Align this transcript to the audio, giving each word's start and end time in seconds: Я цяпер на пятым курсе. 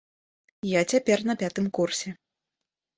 Я 0.69 0.81
цяпер 0.93 1.17
на 1.31 1.37
пятым 1.45 1.65
курсе. 1.81 2.19